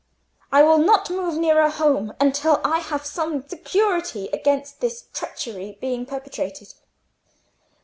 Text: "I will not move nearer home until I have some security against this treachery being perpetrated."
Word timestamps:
"I 0.51 0.63
will 0.63 0.79
not 0.79 1.11
move 1.11 1.37
nearer 1.37 1.69
home 1.69 2.15
until 2.19 2.59
I 2.65 2.79
have 2.79 3.05
some 3.05 3.47
security 3.47 4.29
against 4.33 4.81
this 4.81 5.03
treachery 5.13 5.77
being 5.79 6.07
perpetrated." 6.07 6.73